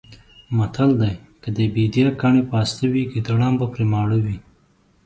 [0.57, 4.37] متل دی: که د بېدیا کاڼي پاسته وی ګېدړان به پرې ماړه وی.